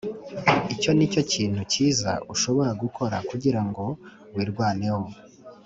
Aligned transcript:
Icyo 0.73 0.91
ni 0.93 1.05
cyo 1.13 1.21
kintu 1.31 1.61
cyiza 1.71 2.11
ushobora 2.33 2.71
gukora 2.81 3.15
kugira 3.29 3.61
ngo 3.67 3.85
wirwaneho 4.35 5.03